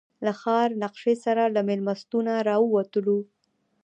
[0.25, 3.19] له ښار نقشې سره له مېلمستونه راووتلو.